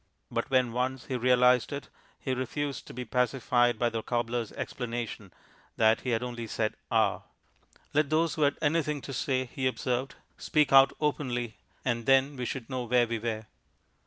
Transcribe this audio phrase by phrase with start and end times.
[0.31, 1.87] But when once he realized it,
[2.19, 5.31] he refused to be pacified by the cobbler's explanation
[5.77, 7.21] that he had only said "Ah!"
[7.93, 12.45] Let those who had anything to say, he observed, speak out openly, and then we
[12.45, 13.45] should know where we were.